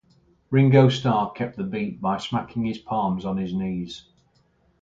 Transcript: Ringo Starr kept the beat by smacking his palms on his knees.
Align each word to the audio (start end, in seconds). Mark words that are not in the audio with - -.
Ringo 0.49 0.89
Starr 0.89 1.31
kept 1.31 1.57
the 1.57 1.63
beat 1.63 2.01
by 2.01 2.17
smacking 2.17 2.65
his 2.65 2.79
palms 2.79 3.23
on 3.23 3.37
his 3.37 3.53
knees. 3.53 4.05